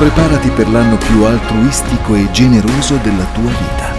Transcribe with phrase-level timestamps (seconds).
[0.00, 3.92] Preparati per l'anno più altruistico e generoso della tua vita.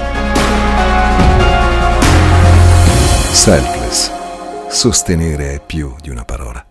[3.31, 4.11] Selfless.
[4.67, 6.65] Sostenere è più di una parola.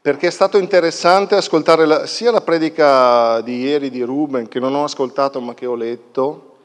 [0.00, 4.74] Perché è stato interessante ascoltare la, sia la predica di ieri di Ruben, che non
[4.74, 6.56] ho ascoltato ma che ho letto,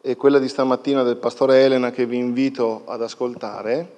[0.00, 3.97] e quella di stamattina del pastore Elena che vi invito ad ascoltare,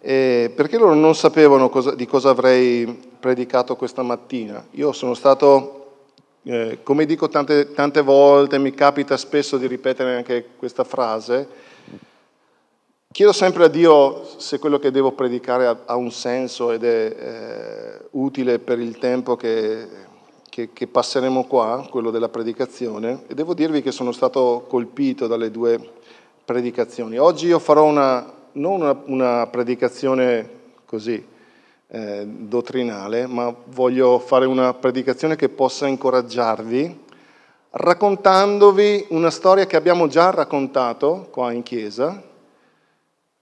[0.00, 2.86] eh, perché loro non sapevano cosa, di cosa avrei
[3.18, 4.64] predicato questa mattina.
[4.72, 5.94] Io sono stato,
[6.44, 11.48] eh, come dico tante, tante volte, mi capita spesso di ripetere anche questa frase,
[13.16, 17.16] Chiedo sempre a Dio se quello che devo predicare ha, ha un senso ed è
[17.18, 19.88] eh, utile per il tempo che,
[20.50, 25.50] che, che, passeremo qua, quello della predicazione, e devo dirvi che sono stato colpito dalle
[25.50, 25.80] due
[26.44, 27.16] predicazioni.
[27.16, 30.48] Oggi io farò una, non una, una predicazione
[30.84, 31.24] così
[31.88, 37.04] eh, dottrinale, ma voglio fare una predicazione che possa incoraggiarvi
[37.78, 42.22] raccontandovi una storia che abbiamo già raccontato qua in chiesa,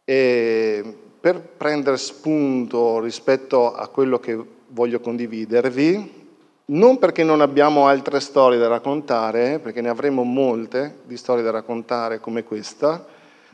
[0.05, 6.23] e per prendere spunto rispetto a quello che voglio condividervi,
[6.67, 11.51] non perché non abbiamo altre storie da raccontare, perché ne avremo molte di storie da
[11.51, 13.07] raccontare come questa,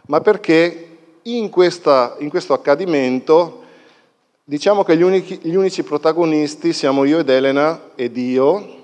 [0.07, 0.90] ma perché
[1.23, 3.61] in, questa, in questo accadimento
[4.51, 8.79] diciamo che gli unici, gli unici, protagonisti siamo io ed Elena ed io,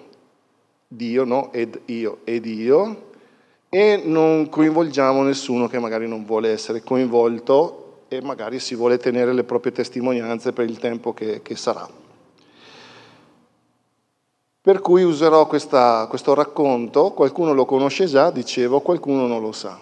[0.87, 3.11] Dio no, ed io ed io,
[3.69, 9.33] e non coinvolgiamo nessuno che magari non vuole essere coinvolto e magari si vuole tenere
[9.33, 11.89] le proprie testimonianze per il tempo che, che sarà.
[14.61, 19.79] Per cui userò questa, questo racconto, qualcuno lo conosce già, dicevo, qualcuno non lo sa.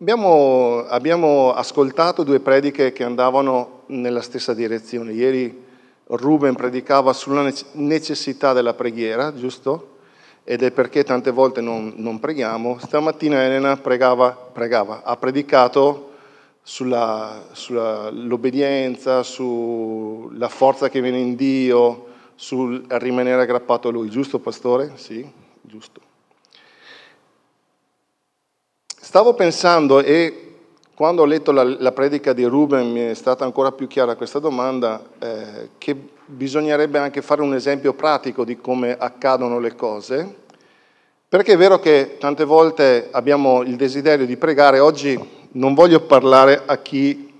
[0.00, 5.12] Abbiamo, abbiamo ascoltato due prediche che andavano nella stessa direzione.
[5.12, 5.66] Ieri
[6.06, 9.96] Ruben predicava sulla necessità della preghiera, giusto?
[10.50, 12.78] ed è perché tante volte non, non preghiamo.
[12.78, 16.12] Stamattina Elena pregava, pregava ha predicato
[16.62, 24.08] sull'obbedienza, sulla forza che viene in Dio, sul rimanere aggrappato a Lui.
[24.08, 24.92] Giusto, pastore?
[24.94, 25.30] Sì,
[25.60, 26.07] giusto.
[29.08, 30.56] Stavo pensando e
[30.94, 34.38] quando ho letto la, la, predica di Ruben mi è stata ancora più chiara questa
[34.38, 35.96] domanda, eh, che
[36.26, 40.34] bisognerebbe anche fare un esempio pratico di come accadono le cose,
[41.26, 45.18] perché è vero che tante volte abbiamo il desiderio di pregare, oggi
[45.52, 47.32] non voglio parlare a chi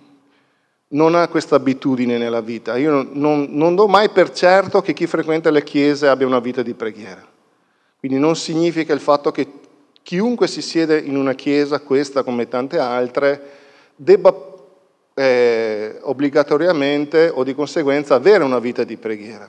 [0.88, 4.94] non ha questa abitudine nella vita, io non, non, non do mai per certo che
[4.94, 7.22] chi frequenta le chiese abbia una vita di preghiera,
[7.98, 9.66] quindi non significa il fatto che
[10.08, 13.42] Chiunque si siede in una chiesa, questa come tante altre,
[13.94, 14.34] debba
[15.12, 19.46] eh, obbligatoriamente o di conseguenza avere una vita di preghiera.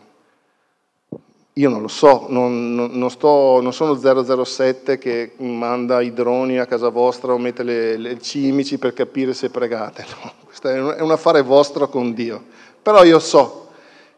[1.53, 6.65] Io non lo so, non, non, sto, non, sono 007 che manda i droni a
[6.65, 10.05] casa vostra o mette le, le cimici per capire se pregate.
[10.21, 12.43] No, questo è un affare vostro con Dio.
[12.81, 13.69] Però io so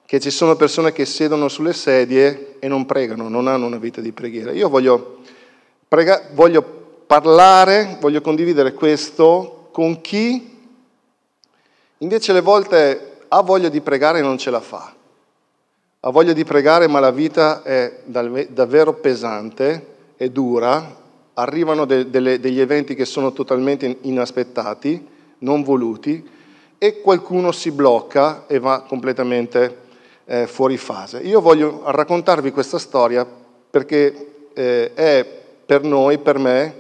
[0.08, 4.02] che ci sono persone che siedono sulle sedie e non pregano, non hanno una vita
[4.02, 4.52] di preghiera.
[4.52, 5.21] Io voglio
[5.92, 6.64] Prega- voglio
[7.06, 10.58] parlare, voglio condividere questo con chi
[11.98, 14.96] invece le volte ha voglia di pregare e non ce la fa.
[16.00, 20.96] Ha voglia di pregare ma la vita è davvero pesante e dura,
[21.34, 25.06] arrivano de- delle, degli eventi che sono totalmente inaspettati,
[25.40, 26.26] non voluti,
[26.78, 29.78] e qualcuno si blocca e va completamente
[30.24, 31.20] eh, fuori fase.
[31.20, 33.28] Io voglio raccontarvi questa storia
[33.70, 35.40] perché eh, è
[35.72, 36.76] per noi, per me,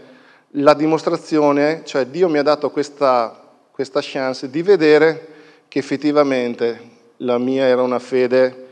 [0.55, 3.41] la dimostrazione, cioè Dio mi ha dato questa,
[3.71, 5.27] questa chance di vedere
[5.69, 8.67] che effettivamente la mia era una fede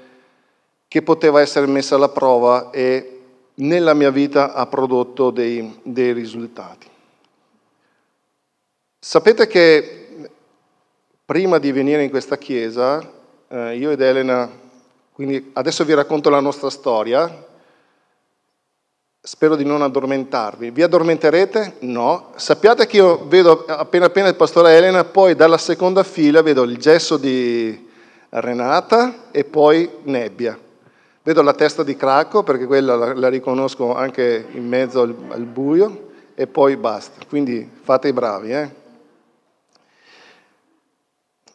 [0.90, 3.22] che poteva essere messa alla prova e
[3.54, 6.88] nella mia vita ha prodotto dei, dei risultati.
[9.00, 10.08] Sapete che
[11.24, 13.10] prima di venire in questa chiesa,
[13.48, 14.52] eh, io ed Elena,
[15.14, 17.48] quindi adesso vi racconto la nostra storia,
[19.22, 20.72] Spero di non addormentarvi.
[20.72, 21.76] Vi addormenterete?
[21.80, 22.32] No.
[22.38, 26.78] Sappiate che io vedo appena appena il pastore Elena, poi dalla seconda fila vedo il
[26.78, 27.88] gesso di
[28.30, 30.58] Renata e poi nebbia.
[31.22, 35.44] Vedo la testa di Cracco, perché quella la, la riconosco anche in mezzo al, al,
[35.44, 37.26] buio, e poi basta.
[37.28, 38.54] Quindi fate i bravi.
[38.54, 38.70] Eh?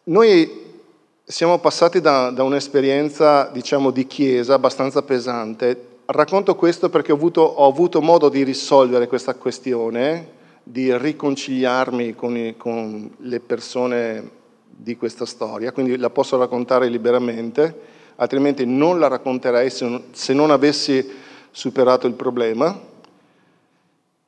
[0.04, 0.82] Noi
[1.24, 7.40] siamo passati da, da un'esperienza, diciamo, di chiesa abbastanza pesante, Racconto questo perché ho avuto,
[7.40, 14.30] ho avuto, modo di risolvere questa questione, di riconciliarmi con, i, con, le persone
[14.68, 17.92] di questa storia, quindi la posso raccontare liberamente.
[18.16, 21.10] altrimenti non la racconterei se non avessi
[21.50, 22.78] superato il problema.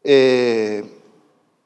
[0.01, 0.91] E,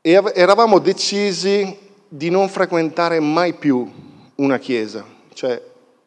[0.01, 1.79] e eravamo decisi
[2.09, 3.89] di non frequentare mai più
[4.35, 5.05] una chiesa.
[5.33, 5.63] Cioè,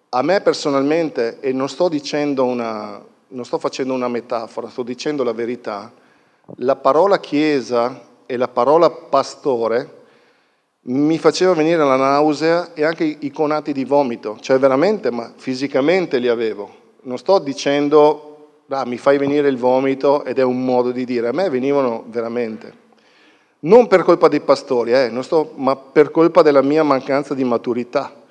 [0.10, 3.02] a me personalmente, e non sto dicendo una,
[3.34, 5.92] non sto facendo una metafora, sto dicendo la verità,
[6.58, 10.02] la parola chiesa e la parola pastore
[10.86, 16.20] mi faceva venire la nausea e anche i conati di vomito, cioè veramente, ma fisicamente
[16.20, 16.82] li avevo.
[17.04, 21.30] Non sto dicendo, ah, mi fai venire il vomito ed è un modo di dire,
[21.30, 22.82] a me venivano veramente.
[23.60, 28.23] Non per colpa dei pastori, eh, sto, ma per colpa della mia mancanza di maturità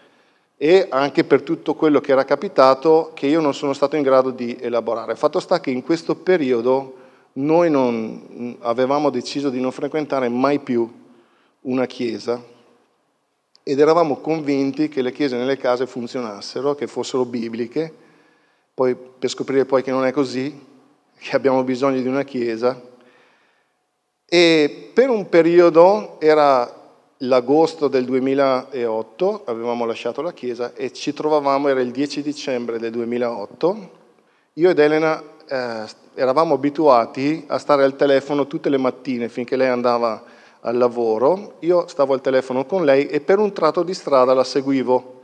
[0.57, 4.31] e anche per tutto quello che era capitato che io non sono stato in grado
[4.31, 5.17] di elaborare.
[5.17, 6.97] Fatto sta che in questo periodo
[7.35, 10.91] noi non, avevamo deciso di non frequentare mai più
[11.63, 12.43] una chiesa
[13.63, 17.93] ed eravamo convinti che le chiese nelle case funzionassero, che fossero bibliche,
[18.75, 20.67] poi per scoprire poi che non è così,
[21.17, 22.81] che abbiamo bisogno di una chiesa.
[24.27, 26.82] E per un periodo era
[27.25, 32.91] l'agosto del 2008, avevamo lasciato la chiesa e ci trovavamo, era il 10 dicembre del
[32.91, 33.91] 2008,
[34.55, 35.85] io ed Elena eh,
[36.15, 40.23] eravamo abituati a stare al telefono tutte le mattine finché lei andava
[40.61, 44.45] al lavoro, io stavo al telefono con lei e per un tratto di strada la
[44.45, 45.21] seguivo.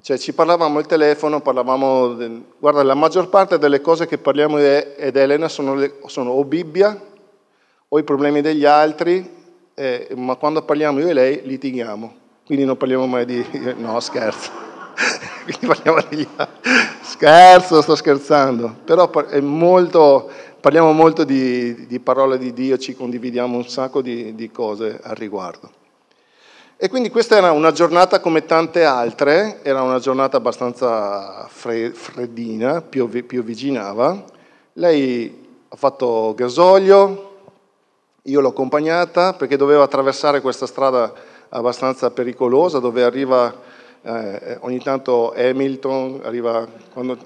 [0.00, 2.16] Cioè ci parlavamo al telefono, parlavamo...
[2.58, 6.00] Guarda, la maggior parte delle cose che parliamo ed Elena sono, le...
[6.06, 7.00] sono o Bibbia
[7.88, 9.43] o i problemi degli altri,
[9.74, 12.22] eh, ma quando parliamo io e lei litighiamo.
[12.44, 13.44] Quindi non parliamo mai di...
[13.76, 14.50] No, scherzo.
[15.44, 16.48] Quindi parliamo altri.
[17.02, 18.76] Scherzo, sto scherzando.
[18.84, 19.10] Però
[19.40, 20.30] molto
[20.64, 25.14] parliamo molto di, di, parole di Dio, ci condividiamo un sacco di, di, cose al
[25.14, 25.70] riguardo.
[26.78, 33.24] E quindi questa era una giornata come tante altre, era una giornata abbastanza freddina, piove,
[33.24, 34.24] pioviginava.
[34.72, 37.33] Lei ha fatto gasolio,
[38.26, 41.12] io l'ho accompagnata perché doveva attraversare questa strada
[41.50, 43.54] abbastanza pericolosa dove arriva
[44.00, 46.66] eh, ogni tanto Hamilton, arriva,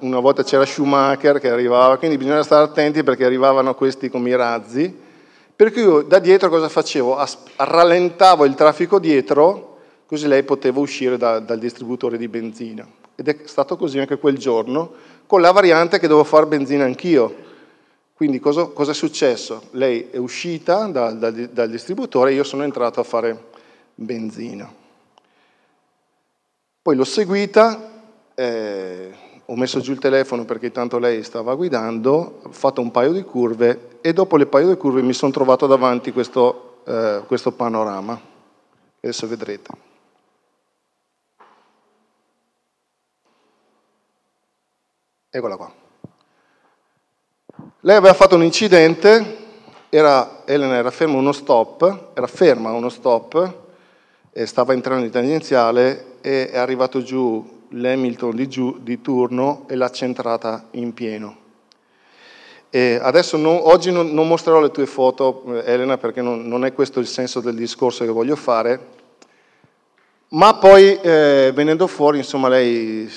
[0.00, 4.36] una volta c'era Schumacher che arrivava, quindi bisogna stare attenti perché arrivavano questi come i
[4.36, 5.06] razzi.
[5.54, 7.16] Per cui io da dietro cosa facevo?
[7.16, 12.86] As- rallentavo il traffico dietro, così lei poteva uscire da, dal distributore di benzina.
[13.14, 14.92] Ed è stato così anche quel giorno,
[15.26, 17.46] con la variante che dovevo fare benzina anch'io.
[18.18, 19.68] Quindi cosa, cosa, è successo?
[19.70, 23.44] Lei è uscita dal, dal, dal distributore e io sono entrato a fare
[23.94, 24.68] benzina.
[26.82, 28.02] Poi l'ho seguita,
[28.34, 29.12] eh,
[29.44, 33.22] ho messo giù il telefono perché tanto lei stava guidando, ho fatto un paio di
[33.22, 38.20] curve e dopo le paio di curve mi sono trovato davanti questo, eh, questo panorama.
[39.00, 39.70] Adesso vedrete.
[45.30, 45.86] Eccola qua.
[47.80, 49.36] Lei aveva fatto un incidente,
[49.88, 53.54] era, Elena era ferma uno stop, era ferma uno stop,
[54.44, 59.90] stava entrando in tangenziale e è arrivato giù l'Hamilton di, giù, di turno e l'ha
[59.90, 61.36] centrata in pieno.
[62.70, 66.64] E adesso non, oggi non, non, mostrerò le tue foto, eh, Elena, perché non, non,
[66.64, 68.96] è questo il senso del discorso che voglio fare,
[70.30, 73.10] ma poi eh, venendo fuori, insomma, lei eh,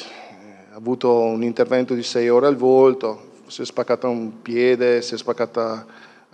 [0.72, 5.14] ha avuto un intervento di sei ore al volto, si è spaccata un piede, si
[5.14, 5.86] è spaccata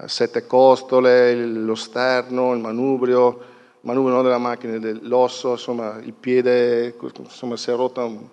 [0.06, 3.40] sette costole, lo sterno, il manubrio,
[3.82, 8.30] manubrio della macchina, dell'osso, insomma il piede insomma, si è rotto,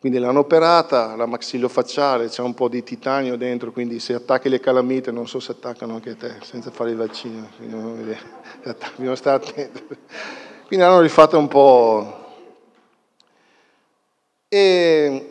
[0.00, 4.60] quindi l'hanno operata, la maxillofacciale, c'è un po' di titanio dentro, quindi se attacchi le
[4.60, 7.46] calamite, non so se attaccano anche te, senza fare il vaccino,
[8.96, 9.84] bisogna stare attenti.
[10.66, 12.26] Quindi hanno rifatto un po'...
[14.50, 15.30] E,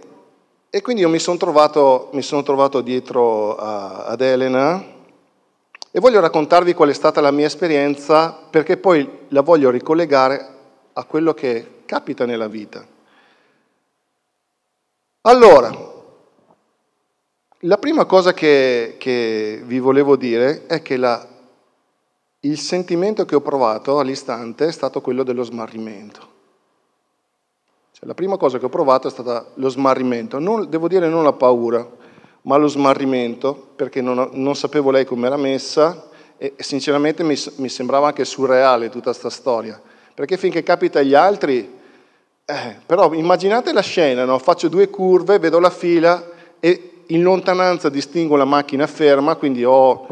[0.77, 4.79] e quindi io mi sono trovato, mi sono trovato dietro a, ad Elena,
[5.89, 10.47] e voglio raccontarvi qual è stata la mia esperienza perché poi la voglio ricollegare
[10.93, 12.85] a quello che capita nella vita.
[15.21, 15.75] Allora,
[17.61, 21.27] la prima cosa che, che vi volevo dire è che la,
[22.41, 26.35] il sentimento che ho provato all'istante è stato quello dello smarrimento.
[27.97, 31.23] Cioè, la prima cosa che ho provato è stata lo smarrimento, non, devo dire non
[31.23, 31.83] la paura,
[32.43, 37.35] ma lo smarrimento, perché non, non sapevo lei come era messa e, e sinceramente mi,
[37.55, 39.81] mi, sembrava anche surreale tutta questa storia,
[40.13, 41.73] perché finché capita agli altri,
[42.45, 44.37] eh, però immaginate la scena, no?
[44.37, 46.23] faccio due curve, vedo la fila
[46.59, 50.05] e in lontananza distingo la macchina ferma, quindi ho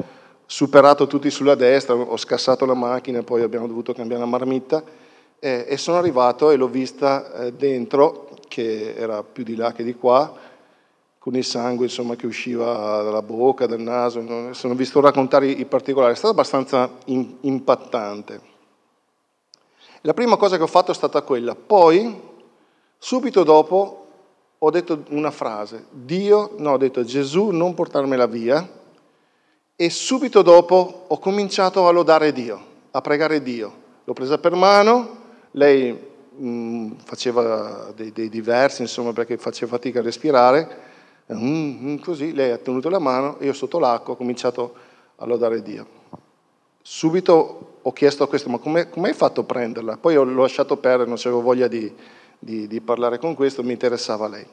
[0.48, 5.04] superato tutti sulla destra, ho scassato la macchina, poi abbiamo dovuto cambiare la marmitta
[5.40, 9.84] eh, e sono arrivato e l'ho vista eh, dentro, che era più di là che
[9.84, 10.34] di qua,
[11.18, 15.48] con il sangue insomma, che usciva dalla bocca, dal naso, se non vi sto raccontare
[15.48, 18.54] i particolari, è stato abbastanza in, impattante.
[20.02, 22.22] La prima cosa che ho fatto è stata quella, poi
[22.98, 24.06] subito dopo
[24.60, 28.68] ho detto una frase, Dio, no, ho detto Gesù non portarmela via
[29.76, 33.84] e subito dopo ho cominciato a lodare Dio, a pregare Dio.
[34.04, 35.24] L'ho presa per mano,
[35.56, 40.94] lei mh, mm, faceva dei, dei diversi, insomma, perché faceva fatica a respirare,
[41.34, 44.76] Mm, mm, così lei ha tenuto la mano e io sotto l'acqua ho cominciato
[45.16, 45.88] a lodare Dio.
[46.82, 49.98] Subito ho chiesto a questo, ma come hai fatto a prenderla?
[49.98, 51.92] Poi l'ho lasciato perdere, non avevo voglia di,
[52.38, 54.46] di, di parlare con questo, mi interessava lei.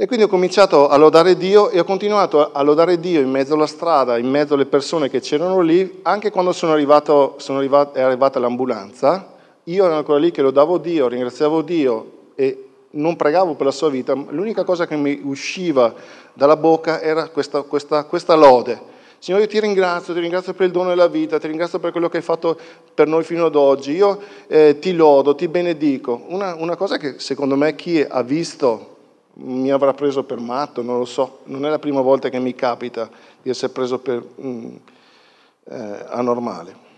[0.00, 3.52] E quindi ho cominciato a lodare Dio e ho continuato a lodare Dio in mezzo
[3.52, 7.98] alla strada, in mezzo alle persone che c'erano lì, anche quando sono arrivato, sono arrivato,
[7.98, 13.56] è arrivata l'ambulanza, io ero ancora lì che lodavo Dio, ringraziavo Dio e non pregavo
[13.56, 15.92] per la sua vita, l'unica cosa che mi usciva
[16.32, 18.80] dalla bocca era questa, questa, questa lode.
[19.18, 22.16] Signore, ti ringrazio, ti ringrazio per il dono della vita, ti ringrazio per quello che
[22.16, 22.58] hai fatto
[22.94, 23.92] per noi fino ad oggi.
[23.92, 26.22] Io eh, ti lodo, ti benedico.
[26.28, 28.96] Una, una, cosa che secondo me chi ha visto
[29.34, 31.40] mi avrà preso per matto, non lo so.
[31.44, 33.08] Non è la prima volta che mi capita
[33.42, 34.76] di essere preso per mm,
[35.64, 36.88] eh, anormale.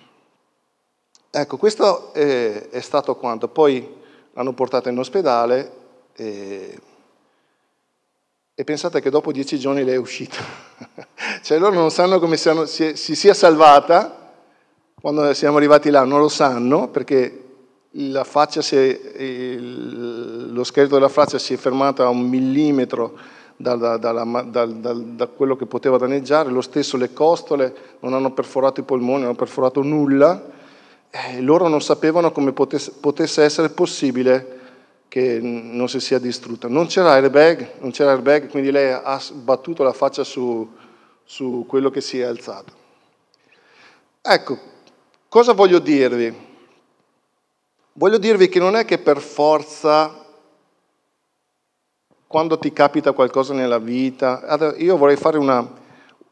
[1.30, 3.48] Ecco, questo è, è stato quanto.
[3.48, 4.00] Poi
[4.32, 5.72] l'hanno portata in ospedale
[6.14, 6.78] e,
[8.54, 10.36] e pensate che dopo dieci giorni lei è uscita.
[11.42, 14.20] cioè loro non sanno come siano, si, si sia salvata
[15.00, 17.51] quando siamo arrivati là, non lo sanno perché
[17.94, 23.18] è, lo scheletro della faccia si è fermato a un millimetro
[23.56, 28.80] da, da, da, da, quello che poteva danneggiare, lo stesso le costole non hanno perforato
[28.80, 30.42] i polmoni, non hanno perforato nulla,
[31.10, 34.60] e loro non sapevano come potesse, potesse essere possibile
[35.08, 36.68] che non si sia distrutta.
[36.68, 40.66] Non c'era airbag, non c'era airbag, quindi lei ha sbattuto la faccia su,
[41.22, 42.72] su quello che si è alzato.
[44.22, 44.58] Ecco,
[45.28, 46.50] cosa voglio dirvi?
[47.94, 50.24] Voglio dirvi che non è che per forza,
[52.26, 55.70] quando ti capita qualcosa nella vita, io vorrei fare una,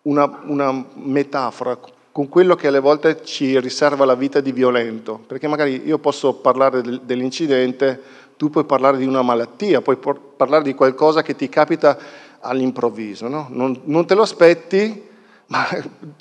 [0.02, 1.78] una, una metafora
[2.12, 6.32] con quello che alle volte ci riserva la vita di violento, perché magari io posso
[6.32, 8.00] parlare dell'incidente,
[8.38, 11.98] tu puoi parlare di una malattia, puoi parlare di qualcosa che ti capita
[12.40, 13.48] all'improvviso, no?
[13.50, 15.08] non, non, te lo aspetti,
[15.48, 15.68] ma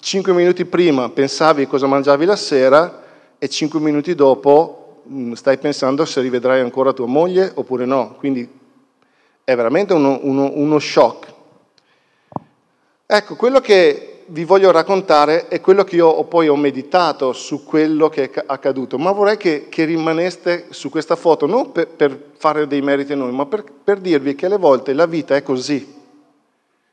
[0.01, 3.03] cinque minuti prima pensavi cosa mangiavi la sera
[3.37, 4.79] e cinque minuti dopo
[5.33, 8.15] stai pensando se rivedrai ancora tua moglie oppure no.
[8.17, 8.47] Quindi
[9.43, 11.33] è veramente uno, uno, uno shock.
[13.05, 18.09] Ecco, quello che vi voglio raccontare è quello che io poi ho meditato su quello
[18.09, 22.67] che è accaduto, ma vorrei che, che rimaneste su questa foto, non per, per, fare
[22.67, 25.97] dei meriti a noi, ma per, per dirvi che alle volte la vita è così.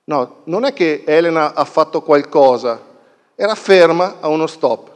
[0.05, 2.81] No, non è che Elena ha fatto qualcosa,
[3.35, 4.91] era ferma a uno stop.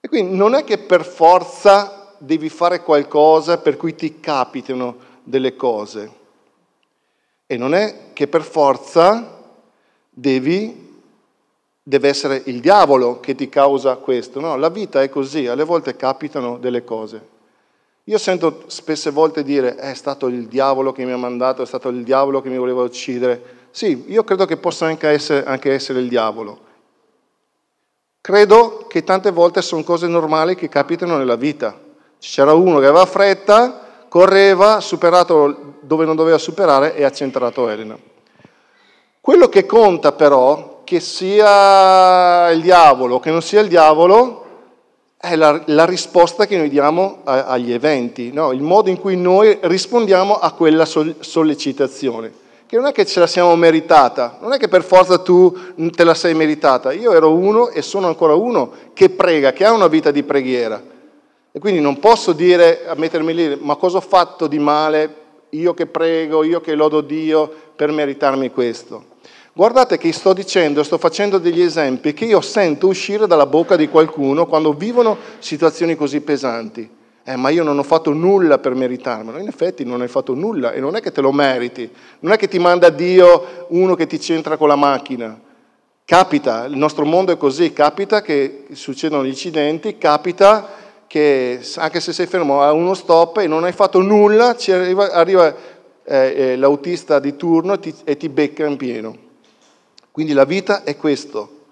[0.00, 5.56] E quindi non è che per forza devi fare qualcosa per cui ti capitano delle
[5.56, 6.18] cose.
[7.46, 9.38] E non è che per forza
[10.08, 10.88] devi
[11.82, 14.38] deve essere il diavolo che ti causa questo.
[14.38, 17.38] No, la vita è così, alle volte capitano delle cose.
[18.04, 21.88] Io sento spesse volte dire è stato il diavolo che mi ha mandato, è stato
[21.88, 23.58] il diavolo che mi voleva uccidere.
[23.70, 26.68] Sì, io credo che possa anche essere, anche essere il diavolo.
[28.20, 31.76] Credo che tante volte sono cose normali che capitano nella vita.
[32.20, 37.98] C'era uno che aveva fretta, correva, superato dove non doveva superare e ha centrato Elena.
[39.20, 44.44] Quello che conta però che sia il diavolo o che non sia il diavolo,
[45.16, 48.52] è la, la risposta che noi diamo a, agli eventi, no?
[48.52, 52.32] il modo in cui noi rispondiamo a quella sollecitazione,
[52.66, 55.56] che non è che ce la siamo meritata, non è che per forza tu
[55.92, 59.72] te la sei meritata, io ero uno e sono ancora uno che prega, che ha
[59.72, 60.82] una vita di preghiera.
[61.52, 65.14] E quindi non posso dire, a mettermi lì, ma cosa ho fatto di male,
[65.50, 69.04] io che prego, io che lodo Dio per meritarmi questo.
[69.52, 73.88] Guardate che sto dicendo, sto facendo degli esempi che io sento uscire dalla bocca di
[73.88, 76.88] qualcuno quando vivono situazioni così pesanti.
[77.24, 79.38] Eh, ma io non ho fatto nulla per meritarmelo.
[79.38, 81.90] In effetti non hai fatto nulla e non è che te lo meriti.
[82.20, 85.38] Non è che ti manda Dio uno che ti c'entra con la macchina.
[86.04, 90.78] Capita, il nostro mondo è così, capita che succedono gli incidenti, capita
[91.10, 95.52] che anche se sei fermo a uno stop e non hai fatto nulla, arriva, arriva
[96.04, 99.16] eh, eh, l'autista di turno e ti, e ti becca in pieno.
[100.12, 101.62] Quindi la vita è questo.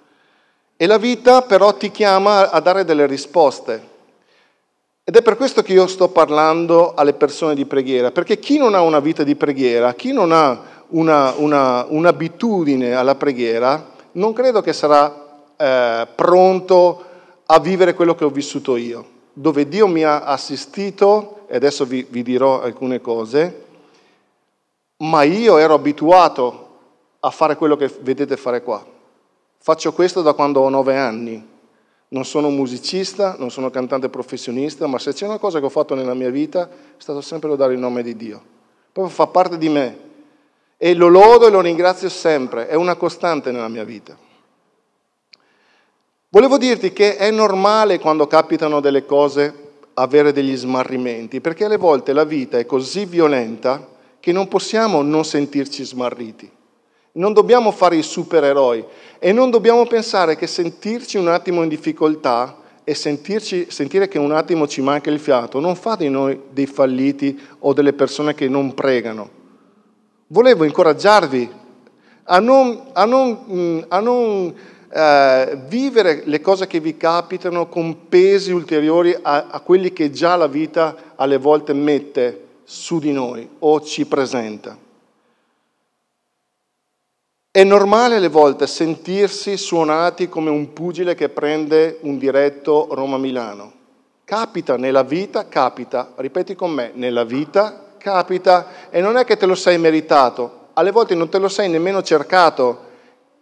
[0.76, 3.80] E la vita però ti chiama a dare delle risposte.
[5.04, 8.74] Ed è per questo che io sto parlando alle persone di preghiera, perché chi non
[8.74, 14.62] ha una vita di preghiera, chi non ha una, una, un'abitudine alla preghiera, non credo
[14.62, 15.26] che sarà
[15.56, 17.04] eh, pronto
[17.46, 22.04] a vivere quello che ho vissuto io, dove Dio mi ha assistito, e adesso vi,
[22.08, 23.66] vi dirò alcune cose,
[24.98, 26.66] ma io ero abituato
[27.20, 28.84] a fare quello che vedete fare qua.
[29.58, 31.56] Faccio questo da quando ho nove anni.
[32.08, 35.94] Non sono musicista, non sono cantante professionista, ma se c'è una cosa che ho fatto
[35.94, 38.42] nella mia vita è stato sempre lodare il nome di Dio.
[38.92, 39.98] Proprio fa parte di me.
[40.76, 44.16] E lo lodo e lo ringrazio sempre, è una costante nella mia vita.
[46.30, 52.12] Volevo dirti che è normale quando capitano delle cose avere degli smarrimenti, perché alle volte
[52.12, 53.88] la vita è così violenta
[54.20, 56.50] che non possiamo non sentirci smarriti.
[57.12, 58.84] Non dobbiamo fare i supereroi
[59.18, 64.32] e non dobbiamo pensare che sentirci un attimo in difficoltà e sentirci, sentire che un
[64.32, 68.48] attimo ci manca il fiato non fa di noi dei falliti o delle persone che
[68.48, 69.30] non pregano.
[70.26, 71.50] Volevo incoraggiarvi
[72.24, 74.54] a non, a non, mm, a non
[74.90, 80.36] eh, vivere le cose che vi capitano con pesi ulteriori a, a quelli che già
[80.36, 84.76] la vita alle volte mette su di noi o ci presenta.
[87.50, 93.72] È normale alle volte sentirsi suonati come un pugile che prende un diretto Roma-Milano.
[94.24, 99.44] Capita nella vita, capita, ripeti con me, nella vita capita e non è che te
[99.44, 102.86] lo sei meritato, alle volte non te lo sei nemmeno cercato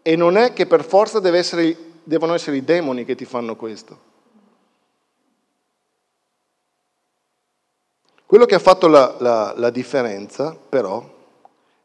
[0.06, 3.98] e non è che per forza essere, devono essere i demoni che ti fanno questo.
[8.24, 11.04] Quello che ha fatto la, la, la differenza, però,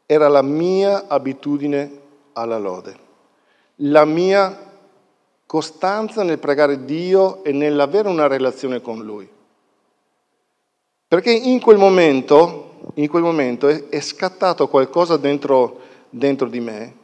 [0.06, 1.98] era la mia abitudine
[2.34, 2.96] alla lode.
[3.78, 4.70] La mia
[5.44, 9.28] costanza nel pregare Dio e nell'avere una relazione con Lui.
[11.08, 17.00] Perché in quel momento, in quel momento è, è scattato qualcosa dentro, dentro, di me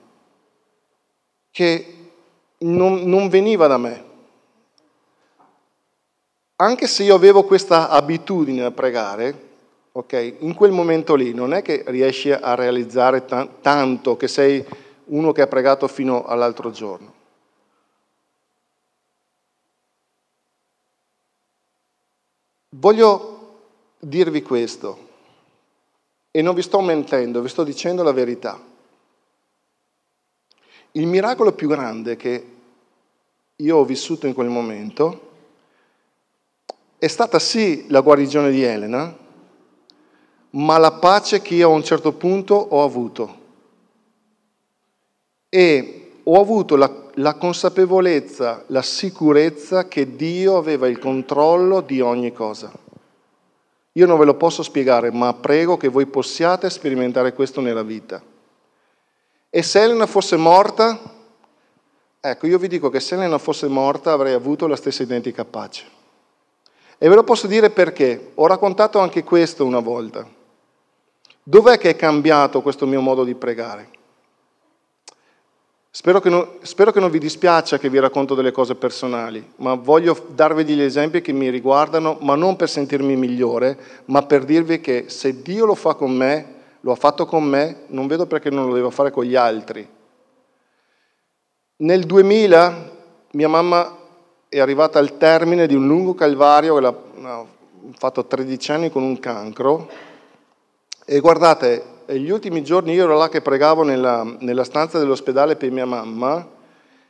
[1.58, 2.10] che
[2.58, 4.04] non, non veniva da me.
[6.54, 9.48] Anche se io avevo questa abitudine a pregare,
[9.90, 14.64] ok, in quel momento lì non è che riesci a realizzare t- tanto che sei
[15.06, 17.12] uno che ha pregato fino all'altro giorno.
[22.68, 23.58] Voglio
[23.98, 25.08] dirvi questo
[26.30, 28.67] e non vi sto mentendo, vi sto dicendo la verità.
[30.98, 32.46] Il miracolo più grande che
[33.54, 35.26] io ho vissuto in quel momento
[36.98, 39.16] è stata sì la guarigione di Elena,
[40.50, 43.36] ma la pace che io a un certo punto ho avuto
[45.48, 52.32] e ho avuto la, la consapevolezza, la sicurezza che Dio aveva il controllo di ogni
[52.32, 52.72] cosa.
[53.92, 58.20] Io non ve lo posso spiegare, ma prego che voi possiate sperimentare questo nella vita.
[59.50, 61.00] E se Elena fosse morta,
[62.20, 65.84] ecco, io vi dico che se Elena fosse morta avrei avuto la stessa identica pace.
[66.98, 68.32] E ve lo posso dire perché.
[68.34, 70.26] Ho raccontato anche questo una volta.
[71.42, 73.90] Dov'è che è cambiato questo mio modo di pregare?
[75.90, 79.74] Spero che, non, spero che, non, vi dispiaccia che vi racconto delle cose personali, ma
[79.74, 84.80] voglio darvi degli esempi che mi riguardano, ma non per sentirmi migliore, ma per dirvi
[84.80, 88.50] che se Dio lo fa con me, lo ha fatto con me, non vedo perché
[88.50, 89.86] non lo deve fare con gli altri.
[91.76, 92.90] Nel 2000
[93.32, 93.96] mia mamma
[94.48, 97.44] è arrivata al termine di un lungo calvario, ha
[97.96, 99.88] fatto 13 anni con un cancro,
[101.04, 105.70] e guardate, gli ultimi giorni io ero là che pregavo nella, nella stanza dell'ospedale per
[105.70, 106.46] mia mamma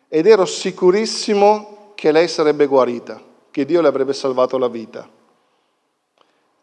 [0.08, 5.08] ed ero sicurissimo che lei sarebbe guarita, che Dio le avrebbe salvato la vita.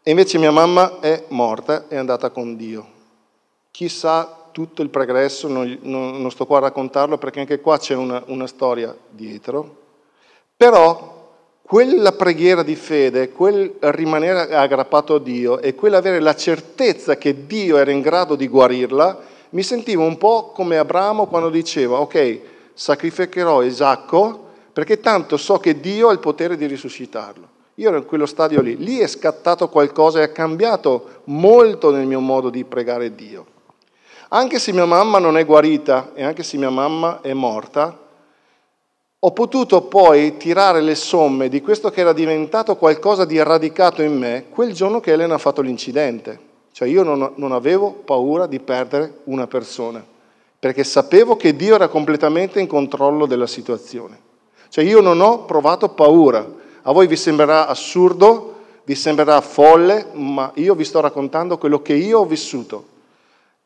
[0.02, 2.94] E invece mia mamma è morta, è andata con Dio.
[3.76, 8.22] Chissà tutto il progresso, non, non, sto qua a raccontarlo perché anche qua c'è una,
[8.28, 9.76] una storia dietro.
[10.56, 17.44] Però quella preghiera di fede, quel rimanere aggrappato a Dio e quell'avere la certezza che
[17.44, 22.40] Dio era in grado di guarirla, mi sentivo un po' come Abramo quando diceva, ok,
[22.72, 27.46] sacrificherò Isacco perché tanto so che Dio ha il potere di risuscitarlo.
[27.74, 32.06] Io ero in quello stadio lì, lì è scattato qualcosa e ha cambiato molto nel
[32.06, 33.52] mio modo di pregare Dio.
[34.36, 37.98] Anche se mia mamma non è guarita e anche se mia mamma è morta,
[39.18, 44.18] ho potuto poi tirare le somme di questo che era diventato qualcosa di radicato in
[44.18, 46.38] me quel giorno che Elena ha fatto l'incidente.
[46.70, 50.04] Cioè io non, non avevo paura di perdere una persona,
[50.58, 54.20] perché sapevo che Dio era completamente in controllo della situazione.
[54.68, 56.46] Cioè io non ho provato paura.
[56.82, 61.94] A voi vi sembrerà assurdo, vi sembrerà folle, ma io vi sto raccontando quello che
[61.94, 62.95] io ho vissuto.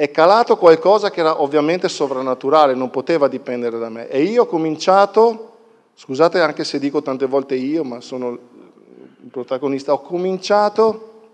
[0.01, 4.09] È calato qualcosa che era ovviamente sovrannaturale, non poteva dipendere da me.
[4.09, 5.57] E io ho cominciato,
[5.95, 11.27] scusate anche se dico tante volte io, ma sono il protagonista, ho cominciato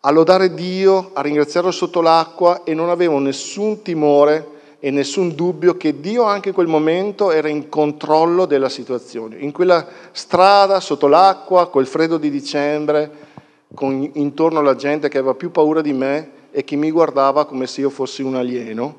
[0.00, 4.48] a lodare Dio, a ringraziarlo sotto l'acqua e non avevo nessun timore
[4.80, 9.36] e nessun dubbio che Dio anche in quel momento era in controllo della situazione.
[9.36, 13.08] In quella strada, sotto l'acqua, col freddo di dicembre,
[13.72, 17.66] con intorno alla gente che aveva più paura di me e che mi guardava come
[17.66, 18.98] se io fossi un alieno,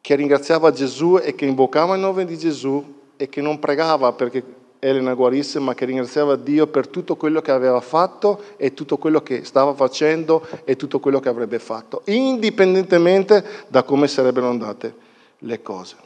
[0.00, 4.42] che ringraziava Gesù e che invocava il nome di Gesù e che non pregava perché
[4.80, 9.22] Elena guarisse, ma che ringraziava Dio per tutto quello che aveva fatto e tutto quello
[9.22, 14.94] che stava facendo e tutto quello che avrebbe fatto, indipendentemente da come sarebbero andate
[15.38, 15.96] le cose.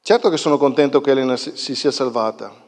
[0.00, 2.66] Certo che sono contento che Elena si sia salvata,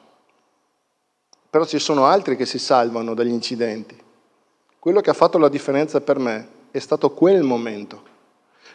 [1.51, 3.99] però ci sono altri che si salvano dagli incidenti.
[4.79, 8.09] Quello che ha fatto la differenza per me è stato quel momento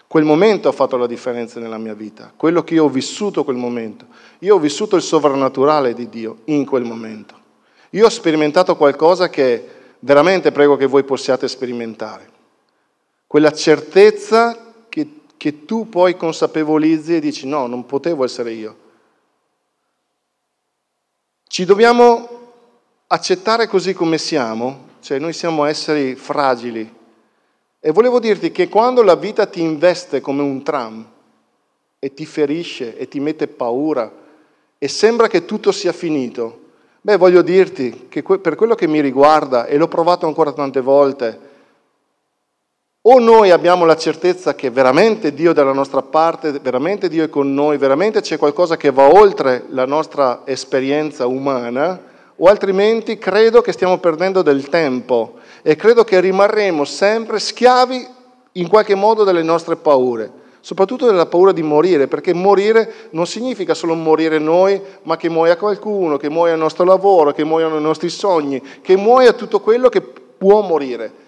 [0.07, 3.57] Quel momento ha fatto la differenza nella mia vita, quello che io ho vissuto quel
[3.57, 4.05] momento.
[4.39, 7.41] Io ho vissuto il sovrannaturale di Dio in quel momento.
[7.91, 9.67] Io ho sperimentato qualcosa che
[9.99, 12.29] veramente prego che voi possiate sperimentare.
[13.25, 18.77] Quella certezza che, che tu poi consapevolizzi e dici no, non potevo essere io.
[21.47, 22.34] Ci dobbiamo
[23.07, 26.93] accettare così come siamo, cioè noi siamo esseri fragili,
[27.79, 31.05] e volevo dirti che quando la vita ti investe come un tram
[31.99, 34.11] e ti ferisce e ti mette paura
[34.77, 36.61] e sembra che tutto sia finito,
[37.01, 41.39] beh voglio dirti che per quello che mi riguarda, e l'ho provato ancora tante volte,
[43.07, 47.29] o noi abbiamo la certezza che veramente Dio è dalla nostra parte, veramente Dio è
[47.29, 53.61] con noi, veramente c'è qualcosa che va oltre la nostra esperienza umana, o altrimenti credo
[53.61, 58.07] che stiamo perdendo del tempo e credo che rimarremo sempre schiavi
[58.53, 63.73] in qualche modo delle nostre paure, soprattutto della paura di morire, perché morire non significa
[63.73, 67.81] solo morire noi, ma che muoia qualcuno, che muoia il nostro lavoro, che muoiano i
[67.81, 71.23] nostri sogni, che muoia tutto quello che può morire.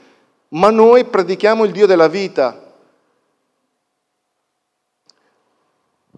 [0.49, 2.66] Ma noi predichiamo il Dio della vita.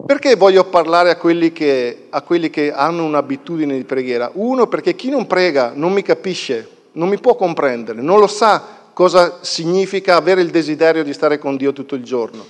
[0.06, 4.30] Perché voglio parlare a quelli, che, a quelli che hanno un'abitudine di preghiera?
[4.34, 8.78] Uno, perché chi non prega non mi capisce non mi può comprendere, non lo sa
[8.92, 12.44] cosa significa avere il desiderio di stare con Dio tutto il giorno.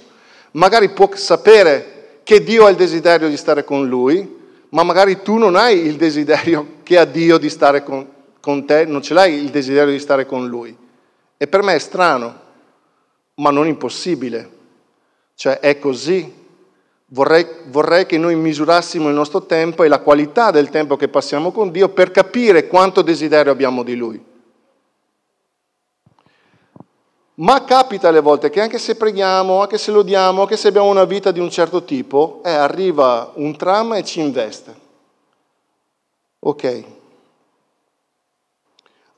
[0.53, 4.39] Magari può sapere che Dio ha il desiderio di stare con lui,
[4.71, 8.07] ma magari tu non hai il desiderio che ha Dio di stare con,
[8.41, 10.77] con te, non ce l'hai il desiderio di stare con lui.
[11.37, 12.41] E per me è strano,
[13.35, 14.59] ma non impossibile.
[15.35, 16.39] Cioè è così.
[17.13, 21.51] Vorrei, vorrei, che noi misurassimo il nostro tempo e la qualità del tempo che passiamo
[21.51, 24.25] con Dio per capire quanto desiderio abbiamo di Lui.
[27.35, 31.05] Ma capita alle volte che anche se preghiamo, anche se lodiamo, anche se abbiamo una
[31.05, 34.75] vita di un certo tipo, eh, arriva un tram e ci investe.
[36.39, 36.85] Ok.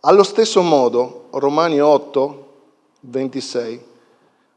[0.00, 2.52] Allo stesso modo, Romani 8,
[3.00, 3.84] 26,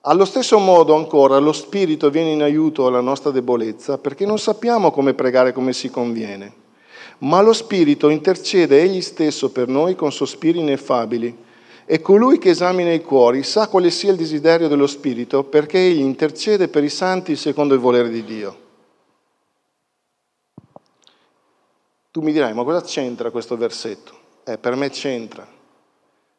[0.07, 4.91] allo stesso modo ancora lo Spirito viene in aiuto alla nostra debolezza perché non sappiamo
[4.91, 6.53] come pregare come si conviene,
[7.19, 11.43] ma lo Spirito intercede egli stesso per noi con sospiri ineffabili
[11.85, 16.01] e colui che esamina i cuori sa quale sia il desiderio dello Spirito perché egli
[16.01, 18.63] intercede per i santi secondo il volere di Dio.
[22.11, 24.13] Tu mi dirai, ma cosa c'entra questo versetto?
[24.45, 25.45] Eh, per me c'entra.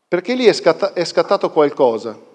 [0.08, 2.34] Perché lì è, scatta- è scattato qualcosa.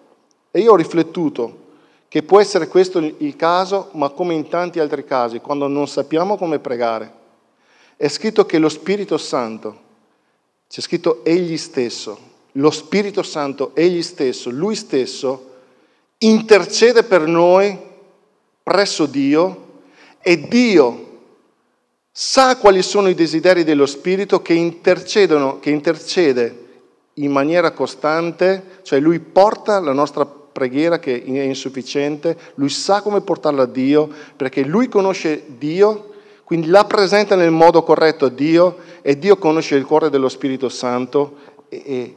[0.51, 1.59] E io ho riflettuto
[2.07, 6.37] che può essere questo il caso, ma come in tanti altri casi, quando non sappiamo
[6.37, 7.19] come pregare.
[7.95, 9.79] È scritto che lo Spirito Santo,
[10.67, 15.49] c'è scritto egli stesso, lo Spirito Santo, Egli stesso, Lui stesso,
[16.17, 17.77] intercede per noi
[18.61, 19.79] presso Dio
[20.21, 21.07] e Dio
[22.11, 26.57] sa quali sono i desideri dello Spirito che intercedono, che intercede
[27.15, 33.21] in maniera costante, cioè Lui porta la nostra preghiera che è insufficiente, Lui sa come
[33.21, 38.77] portarla a Dio, perché Lui conosce Dio, quindi la presenta nel modo corretto a Dio
[39.01, 41.37] e Dio conosce il cuore dello Spirito Santo
[41.69, 42.15] e, e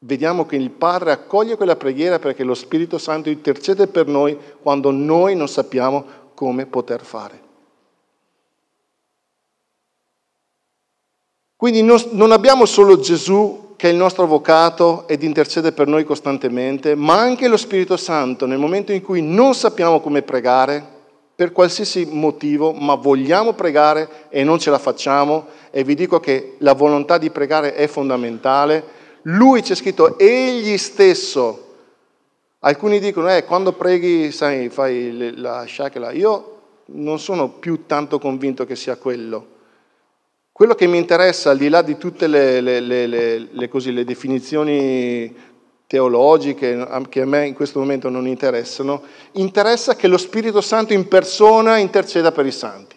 [0.00, 4.90] vediamo che il Padre accoglie quella preghiera perché lo Spirito Santo intercede per noi quando
[4.90, 7.46] noi non sappiamo come poter fare.
[11.56, 16.96] Quindi non abbiamo solo Gesù che è il nostro avvocato ed intercede per noi costantemente,
[16.96, 20.96] ma anche lo Spirito Santo nel momento in cui non sappiamo come pregare,
[21.32, 26.56] per qualsiasi motivo, ma vogliamo pregare e non ce la facciamo, e vi dico che
[26.58, 28.82] la volontà di pregare è fondamentale,
[29.22, 31.66] lui c'è scritto, egli stesso.
[32.58, 36.10] Alcuni dicono, eh, quando preghi, sai, fai la shakla.
[36.10, 39.57] Io non sono più tanto convinto che sia quello.
[40.58, 45.32] Quello che mi interessa, al di là di tutte le, le, le, così, le definizioni
[45.86, 49.02] teologiche che a me in questo momento non interessano,
[49.34, 52.96] interessa che lo Spirito Santo in persona interceda per i santi.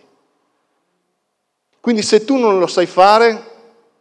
[1.80, 3.44] Quindi se tu non lo sai fare,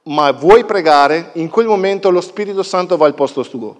[0.04, 3.78] ma vuoi pregare, in quel momento lo Spirito Santo va al posto tuo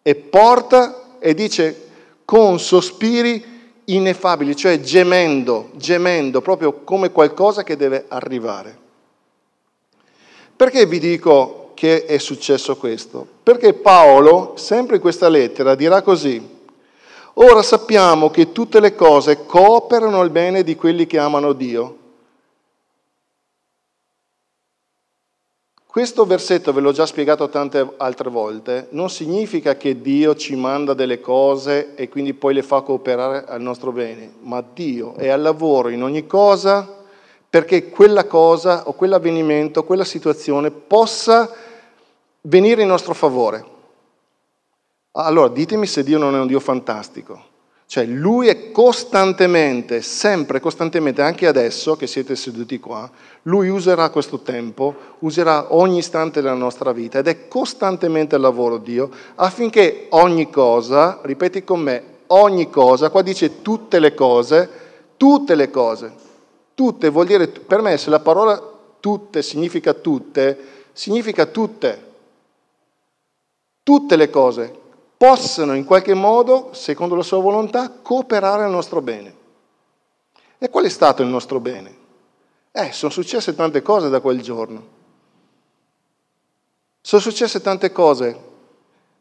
[0.00, 1.88] e porta e dice
[2.24, 3.44] con sospiri
[3.84, 8.80] ineffabili, cioè gemendo, gemendo, proprio come qualcosa che deve arrivare.
[10.62, 13.26] Perché vi dico che è successo questo?
[13.42, 16.40] Perché Paolo, sempre in questa lettera, dirà così,
[17.32, 21.96] ora sappiamo che tutte le cose cooperano al bene di quelli che amano Dio.
[25.84, 30.94] Questo versetto, ve l'ho già spiegato tante altre volte, non significa che Dio ci manda
[30.94, 35.42] delle cose e quindi poi le fa cooperare al nostro bene, ma Dio è al
[35.42, 37.00] lavoro in ogni cosa
[37.52, 41.52] perché quella cosa o quell'avvenimento, quella situazione possa
[42.40, 43.62] venire in nostro favore.
[45.10, 47.44] Allora ditemi se Dio non è un Dio fantastico.
[47.84, 53.10] Cioè lui è costantemente, sempre costantemente, anche adesso che siete seduti qua,
[53.42, 58.78] lui userà questo tempo, userà ogni istante della nostra vita ed è costantemente al lavoro
[58.78, 64.70] Dio affinché ogni cosa, ripeti con me, ogni cosa, qua dice tutte le cose,
[65.18, 66.21] tutte le cose,
[66.74, 72.10] Tutte vuol dire, per me se la parola tutte significa tutte, significa tutte.
[73.82, 74.80] Tutte le cose
[75.16, 79.34] possono in qualche modo, secondo la sua volontà, cooperare al nostro bene.
[80.58, 81.96] E qual è stato il nostro bene?
[82.72, 85.00] Eh, sono successe tante cose da quel giorno.
[87.00, 88.40] Sono successe tante cose.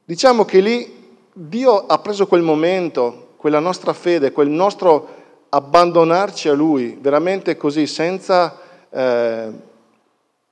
[0.06, 5.21] Diciamo che lì Dio ha preso quel momento, quella nostra fede, quel nostro
[5.54, 8.58] abbandonarci a Lui, veramente così, senza,
[8.90, 9.52] eh,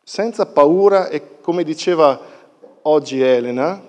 [0.03, 2.19] senza paura e come diceva
[2.81, 3.81] oggi Elena,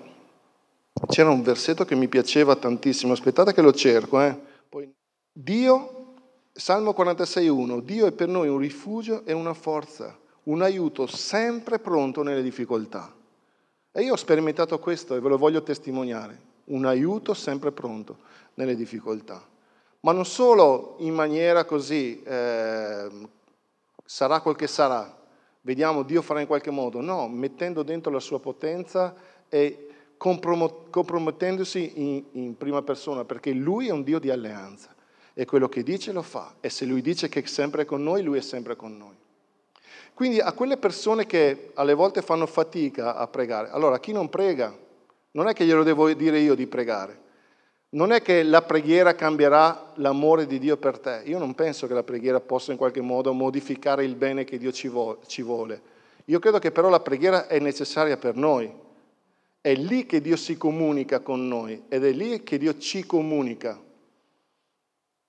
[1.07, 4.21] c'era un versetto che mi piaceva tantissimo, aspettate che lo cerco.
[4.21, 4.39] Eh.
[4.69, 4.89] Poi,
[5.31, 6.13] Dio,
[6.53, 12.23] Salmo 46.1, Dio è per noi un rifugio e una forza, un aiuto sempre pronto
[12.23, 13.13] nelle difficoltà.
[13.91, 18.19] E io ho sperimentato questo e ve lo voglio testimoniare, un aiuto sempre pronto
[18.53, 19.49] nelle difficoltà
[20.01, 23.09] ma non solo in maniera così, eh,
[24.03, 25.17] sarà quel che sarà,
[25.61, 29.15] vediamo Dio farà in qualche modo, no, mettendo dentro la sua potenza
[29.47, 29.87] e
[30.17, 34.93] compromettendosi in, in prima persona, perché Lui è un Dio di alleanza
[35.33, 38.21] e quello che dice lo fa e se Lui dice che è sempre con noi,
[38.21, 39.15] Lui è sempre con noi.
[40.13, 44.75] Quindi a quelle persone che alle volte fanno fatica a pregare, allora chi non prega,
[45.31, 47.19] non è che glielo devo dire io di pregare,
[47.93, 51.23] non è che la preghiera cambierà l'amore di Dio per te.
[51.25, 54.71] Io non penso che la preghiera possa in qualche modo modificare il bene che Dio
[54.71, 55.81] ci vuole.
[56.25, 58.71] Io credo che però la preghiera è necessaria per noi.
[59.59, 63.79] È lì che Dio si comunica con noi ed è lì che Dio ci comunica,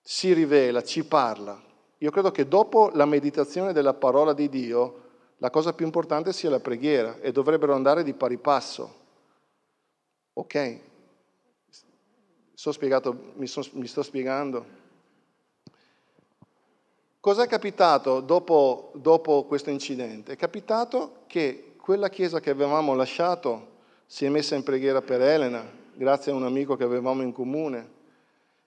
[0.01, 1.61] si rivela, ci parla.
[1.99, 5.01] Io credo che dopo la meditazione della parola di Dio,
[5.39, 9.01] la cosa più importante sia la preghiera e dovrebbero andare di pari passo.
[10.35, 10.91] Ok?
[12.63, 14.65] So mi, so, mi sto spiegando?
[17.19, 20.35] Cos'è capitato dopo, dopo questo incidente?
[20.35, 23.67] È capitato che quella chiesa che avevamo lasciato
[24.07, 27.91] si è messa in preghiera per Elena, grazie a un amico che avevamo in comune.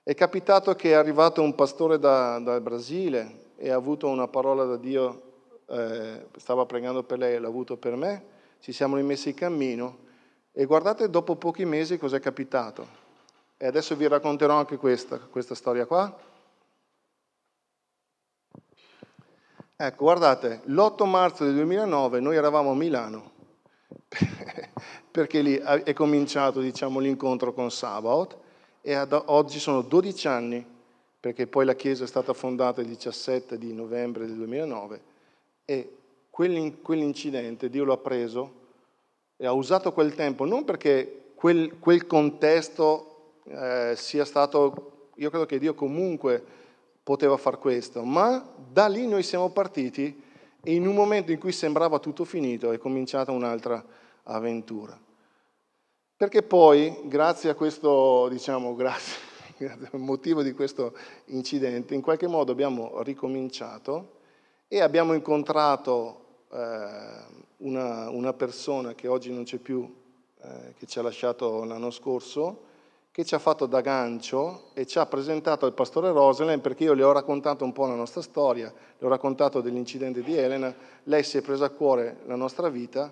[0.03, 4.65] È capitato che è arrivato un pastore da, dal Brasile e ha avuto una parola
[4.65, 5.21] da Dio,
[5.67, 8.25] eh, stava pregando per lei e l'ha avuto per me,
[8.59, 9.97] ci siamo rimessi in cammino
[10.51, 13.04] e guardate dopo pochi mesi cos'è capitato.
[13.57, 16.13] E adesso vi racconterò anche questa, questa storia qua.
[19.77, 23.31] Ecco, guardate, l'8 marzo del 2009 noi eravamo a Milano,
[25.11, 28.37] perché lì è cominciato diciamo, l'incontro con Sabaoth
[28.81, 30.65] e ad oggi sono 12 anni,
[31.19, 35.01] perché poi la chiesa è stata fondata il 17 di novembre del 2009
[35.65, 35.97] e
[36.29, 38.53] quell'incidente Dio lo ha preso
[39.37, 43.14] e ha usato quel tempo non perché quel, quel contesto
[43.47, 46.43] eh, sia stato, io credo che Dio comunque
[47.03, 50.23] poteva far questo, ma da lì noi siamo partiti
[50.63, 53.83] e in un momento in cui sembrava tutto finito è cominciata un'altra
[54.23, 54.99] avventura.
[56.17, 59.19] Perché poi, grazie a questo, diciamo, grazie,
[59.57, 64.13] il motivo di questo incidente, in qualche modo abbiamo ricominciato
[64.67, 67.23] e abbiamo incontrato eh,
[67.57, 69.93] una, una, persona che oggi non c'è più,
[70.41, 72.64] eh, che ci ha lasciato l'anno scorso,
[73.15, 76.91] che ci ha fatto da gancio e ci ha presentato al pastore Rosalind perché io
[76.91, 81.23] le ho raccontato un po' la nostra storia, le ho raccontato dell'incidente di Elena, lei
[81.23, 83.09] si è presa a cuore la nostra vita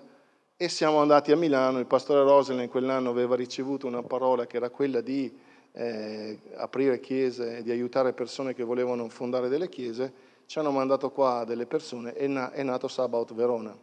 [0.58, 4.68] e siamo andati a Milano, il pastore Rosalind quell'anno aveva ricevuto una parola che era
[4.68, 5.34] quella di
[5.72, 10.12] eh, aprire chiese e di aiutare persone che volevano fondare delle chiese,
[10.44, 13.74] ci hanno mandato qua delle persone e na- è nato Sabaoth Verona.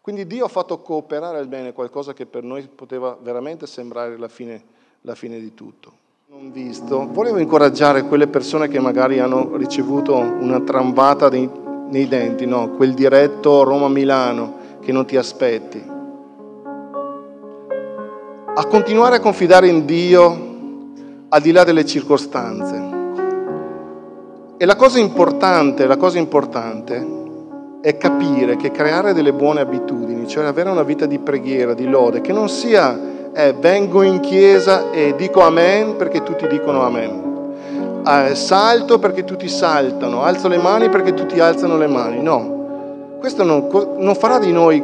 [0.00, 4.28] Quindi Dio ha fatto cooperare il bene qualcosa che per noi poteva veramente sembrare la
[4.28, 5.92] fine la fine di tutto.
[6.28, 11.48] Non visto, volevo incoraggiare quelle persone che magari hanno ricevuto una trambata nei,
[11.88, 12.70] nei denti, no?
[12.70, 15.82] quel diretto Roma-Milano che non ti aspetti,
[18.54, 20.50] a continuare a confidare in Dio
[21.28, 22.90] al di là delle circostanze.
[24.56, 27.20] E la cosa importante, la cosa importante
[27.80, 32.20] è capire che creare delle buone abitudini, cioè avere una vita di preghiera, di lode,
[32.20, 37.30] che non sia è vengo in chiesa e dico amen perché tutti dicono amen.
[38.06, 42.20] Eh, salto perché tutti saltano, alzo le mani perché tutti alzano le mani.
[42.20, 44.82] No, questo non, non farà di noi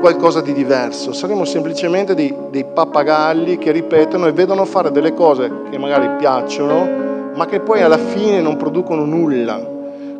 [0.00, 5.50] qualcosa di diverso, saremo semplicemente dei, dei pappagalli che ripetono e vedono fare delle cose
[5.70, 6.88] che magari piacciono,
[7.34, 9.60] ma che poi alla fine non producono nulla.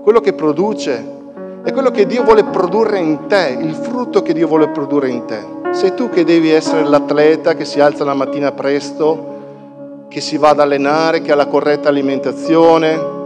[0.02, 1.18] Quello che produce
[1.62, 5.24] è quello che Dio vuole produrre in te, il frutto che Dio vuole produrre in
[5.24, 5.59] te.
[5.72, 10.50] Sei tu che devi essere l'atleta che si alza la mattina presto, che si va
[10.50, 13.18] ad allenare, che ha la corretta alimentazione,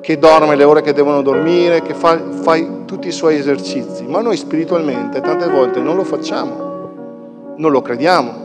[0.00, 4.04] che dorme le ore che devono dormire, che fa, fai tutti i suoi esercizi.
[4.06, 8.40] Ma noi spiritualmente tante volte non lo facciamo, non lo crediamo.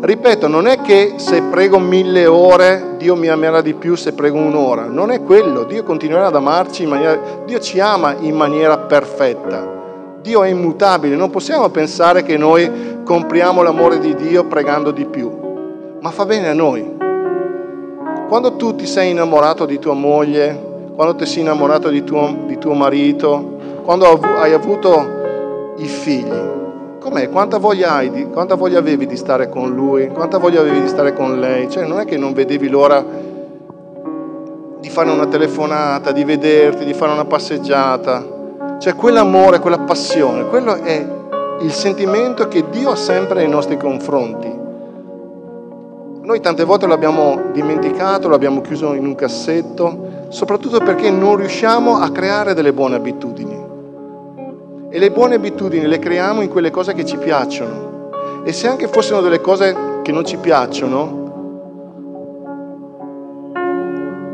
[0.00, 4.38] Ripeto, non è che se prego mille ore Dio mi amerà di più se prego
[4.38, 8.78] un'ora, non è quello, Dio continuerà ad amarci in maniera, Dio ci ama in maniera
[8.78, 9.79] perfetta.
[10.22, 15.30] Dio è immutabile, non possiamo pensare che noi compriamo l'amore di Dio pregando di più,
[16.00, 16.98] ma fa bene a noi.
[18.28, 22.58] Quando tu ti sei innamorato di tua moglie, quando ti sei innamorato di tuo, di
[22.58, 24.06] tuo marito, quando
[24.36, 26.58] hai avuto i figli,
[27.00, 27.30] com'è?
[27.30, 30.08] Quanta voglia, hai quanta voglia avevi di stare con lui?
[30.08, 31.70] Quanta voglia avevi di stare con lei?
[31.70, 33.04] Cioè non è che non vedevi l'ora
[34.78, 38.38] di fare una telefonata, di vederti, di fare una passeggiata.
[38.80, 41.06] Cioè quell'amore, quella passione, quello è
[41.60, 44.50] il sentimento che Dio ha sempre nei nostri confronti.
[46.22, 52.08] Noi tante volte l'abbiamo dimenticato, l'abbiamo chiuso in un cassetto, soprattutto perché non riusciamo a
[52.10, 53.66] creare delle buone abitudini.
[54.88, 58.08] E le buone abitudini le creiamo in quelle cose che ci piacciono.
[58.44, 61.18] E se anche fossero delle cose che non ci piacciono,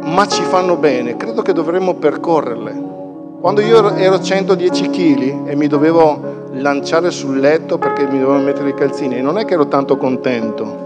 [0.05, 2.96] ma ci fanno bene, credo che dovremmo percorrerle.
[3.41, 8.71] Quando io ero 110 kg e mi dovevo lanciare sul letto perché mi dovevo mettere
[8.71, 10.83] i calzini, non è che ero tanto contento,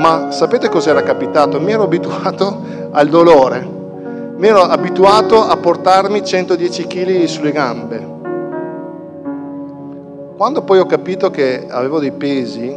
[0.00, 1.60] ma sapete cos'era capitato?
[1.60, 3.66] Mi ero abituato al dolore,
[4.36, 8.14] mi ero abituato a portarmi 110 kg sulle gambe.
[10.36, 12.68] Quando poi ho capito che avevo dei pesi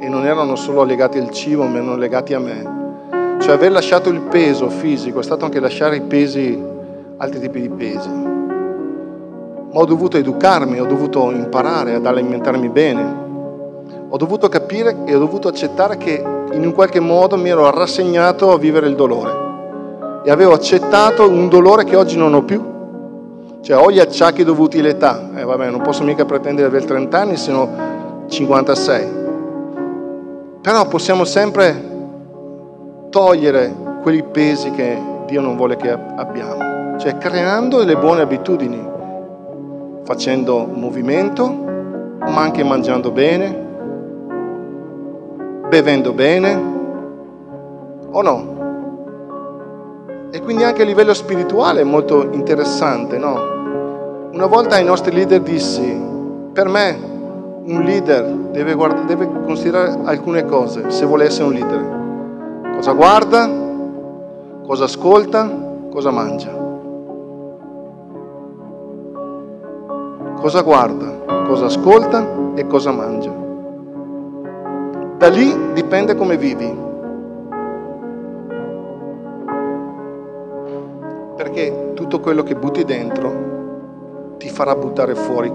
[0.00, 4.08] e non erano solo legati al cibo, ma erano legati a me, cioè aver lasciato
[4.08, 6.76] il peso fisico è stato anche lasciare i pesi
[7.18, 8.08] altri tipi di pesi.
[8.08, 13.26] Ma ho dovuto educarmi, ho dovuto imparare ad alimentarmi bene.
[14.08, 18.52] Ho dovuto capire e ho dovuto accettare che in un qualche modo mi ero rassegnato
[18.52, 19.46] a vivere il dolore.
[20.24, 22.76] E avevo accettato un dolore che oggi non ho più.
[23.60, 25.30] Cioè ho gli acciacchi dovuti all'età.
[25.34, 27.68] Eh vabbè, non posso mica pretendere di avere 30 anni, se no
[28.28, 29.06] 56.
[30.62, 31.96] Però possiamo sempre
[33.10, 38.84] togliere quei pesi che Dio non vuole che abbiamo cioè creando delle buone abitudini,
[40.02, 43.66] facendo movimento, ma anche mangiando bene,
[45.68, 46.76] bevendo bene,
[48.10, 48.56] o no?
[50.30, 53.56] E quindi anche a livello spirituale è molto interessante, no?
[54.32, 55.96] Una volta ai nostri leader dissi,
[56.52, 56.98] per me
[57.64, 62.74] un leader deve, guarda, deve considerare alcune cose se vuole essere un leader.
[62.74, 63.48] Cosa guarda,
[64.66, 65.48] cosa ascolta,
[65.90, 66.57] cosa mangia.
[70.40, 72.24] Cosa guarda, cosa ascolta
[72.54, 73.30] e cosa mangia.
[75.18, 76.86] Da lì dipende come vivi.
[81.36, 85.52] Perché tutto quello che butti dentro ti farà buttare fuori.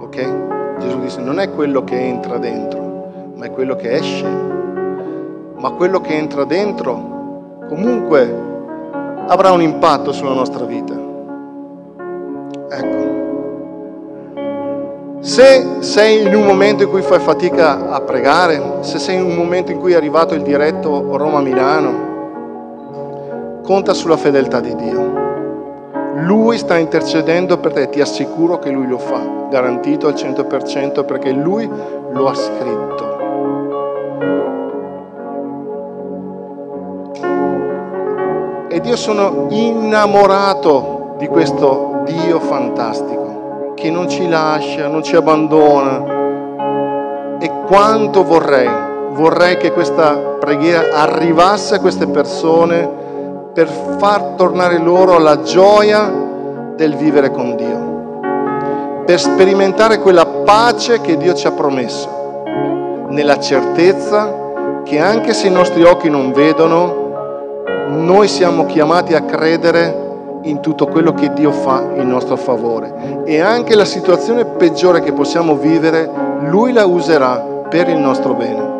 [0.00, 0.78] Ok?
[0.78, 4.54] Gesù disse, non è quello che entra dentro, ma è quello che esce.
[5.58, 8.44] ma quello che entra dentro comunque
[9.26, 10.94] avrà un impatto sulla nostra vita.
[12.68, 13.15] Ecco.
[15.26, 19.34] Se sei in un momento in cui fai fatica a pregare, se sei in un
[19.34, 22.04] momento in cui è arrivato il diretto Roma-Milano,
[23.64, 25.24] conta sulla fedeltà di Dio.
[26.18, 29.20] Lui sta intercedendo per te, ti assicuro che lui lo fa,
[29.50, 31.68] garantito al 100% perché lui
[32.12, 33.04] lo ha scritto.
[38.68, 43.25] Ed io sono innamorato di questo Dio fantastico,
[43.76, 46.02] che non ci lascia, non ci abbandona.
[47.38, 48.68] E quanto vorrei,
[49.10, 52.88] vorrei che questa preghiera arrivasse a queste persone
[53.52, 53.68] per
[53.98, 56.10] far tornare loro la gioia
[56.74, 62.42] del vivere con Dio, per sperimentare quella pace che Dio ci ha promesso,
[63.10, 64.44] nella certezza
[64.84, 67.04] che anche se i nostri occhi non vedono,
[67.88, 70.05] noi siamo chiamati a credere
[70.48, 75.12] in tutto quello che Dio fa in nostro favore e anche la situazione peggiore che
[75.12, 76.08] possiamo vivere,
[76.48, 77.36] Lui la userà
[77.68, 78.74] per il nostro bene.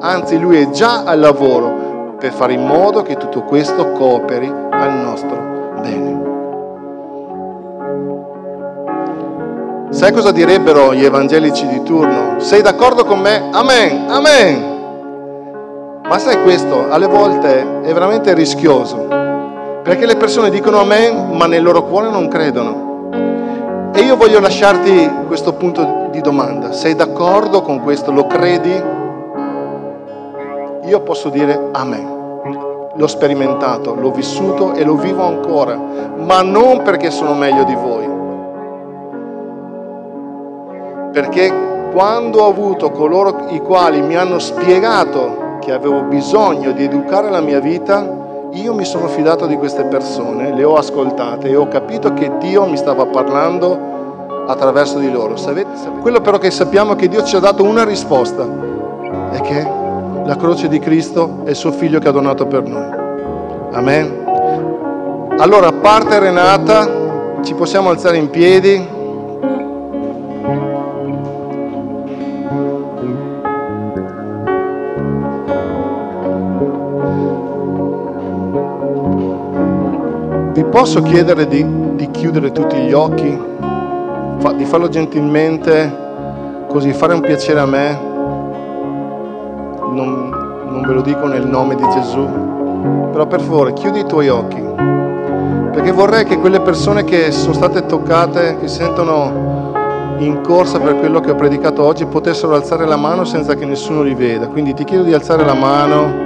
[0.00, 4.92] Anzi, Lui è già al lavoro per fare in modo che tutto questo cooperi al
[4.94, 5.36] nostro
[5.80, 6.24] bene.
[9.90, 12.38] Sai cosa direbbero gli evangelici di turno?
[12.38, 13.48] Sei d'accordo con me?
[13.52, 14.74] Amen, amen.
[16.08, 19.08] Ma sai questo, alle volte è veramente rischioso,
[19.86, 23.92] perché le persone dicono amen, ma nel loro cuore non credono.
[23.94, 26.72] E io voglio lasciarti questo punto di domanda.
[26.72, 28.10] Sei d'accordo con questo?
[28.10, 28.96] Lo credi?
[30.86, 32.14] io posso dire amen.
[32.94, 35.76] L'ho sperimentato, l'ho vissuto e lo vivo ancora,
[36.16, 38.08] ma non perché sono meglio di voi.
[41.12, 41.52] Perché
[41.92, 47.40] quando ho avuto coloro i quali mi hanno spiegato che avevo bisogno di educare la
[47.40, 52.14] mia vita, io mi sono fidato di queste persone, le ho ascoltate e ho capito
[52.14, 55.34] che Dio mi stava parlando attraverso di loro.
[56.00, 58.46] Quello però che sappiamo è che Dio ci ha dato una risposta,
[59.30, 59.68] è che
[60.24, 62.88] la croce di Cristo e il suo figlio che ha donato per noi.
[63.72, 64.24] Amen.
[65.38, 68.94] Allora, parte Renata, ci possiamo alzare in piedi.
[80.56, 81.62] Vi posso chiedere di,
[81.96, 83.38] di chiudere tutti gli occhi,
[84.38, 85.94] fa, di farlo gentilmente,
[86.66, 88.00] così fare un piacere a me
[89.90, 92.26] non, non ve lo dico nel nome di Gesù,
[93.12, 94.62] però per favore chiudi i tuoi occhi,
[95.72, 99.74] perché vorrei che quelle persone che sono state toccate, che sentono
[100.20, 104.00] in corsa per quello che ho predicato oggi, potessero alzare la mano senza che nessuno
[104.00, 104.48] li veda.
[104.48, 106.25] Quindi ti chiedo di alzare la mano.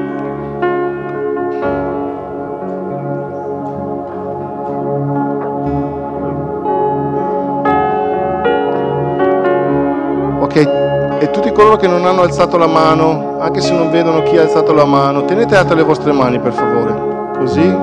[11.33, 14.73] Tutti coloro che non hanno alzato la mano, anche se non vedono chi ha alzato
[14.73, 17.75] la mano, tenete alte le vostre mani per favore, così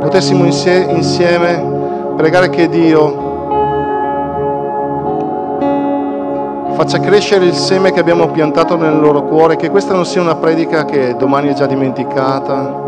[0.00, 1.64] potessimo insieme
[2.16, 3.30] pregare che Dio
[6.74, 10.34] faccia crescere il seme che abbiamo piantato nel loro cuore, che questa non sia una
[10.34, 12.80] predica che domani è già dimenticata.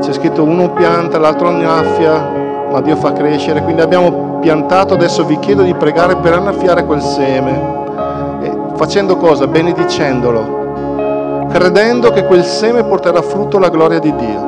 [0.00, 2.30] C'è scritto uno pianta, l'altro annaffia,
[2.70, 7.00] ma Dio fa crescere, quindi abbiamo piantato, adesso vi chiedo di pregare per annaffiare quel
[7.00, 7.81] seme
[8.82, 9.46] Facendo cosa?
[9.46, 14.40] Benedicendolo, credendo che quel seme porterà frutto alla gloria di Dio.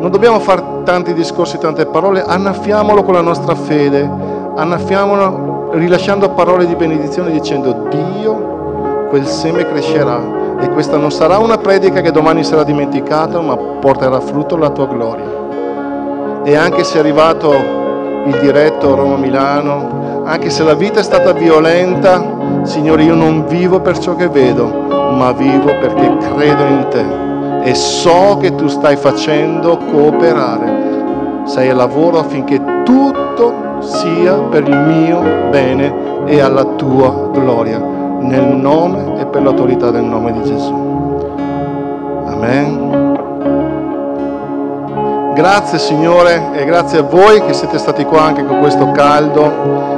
[0.00, 4.10] Non dobbiamo fare tanti discorsi, tante parole, annaffiamolo con la nostra fede,
[4.56, 11.58] annaffiamolo rilasciando parole di benedizione dicendo Dio, quel seme crescerà e questa non sarà una
[11.58, 16.40] predica che domani sarà dimenticata, ma porterà frutto alla tua gloria.
[16.42, 22.37] E anche se è arrivato il diretto Roma-Milano, anche se la vita è stata violenta,
[22.62, 24.66] Signore, io non vivo per ciò che vedo,
[25.16, 27.26] ma vivo perché credo in te
[27.62, 30.86] e so che tu stai facendo cooperare.
[31.44, 38.56] Sei al lavoro affinché tutto sia per il mio bene e alla tua gloria, nel
[38.56, 41.26] nome e per l'autorità del nome di Gesù.
[42.26, 42.86] Amen.
[45.34, 49.97] Grazie Signore e grazie a voi che siete stati qua anche con questo caldo.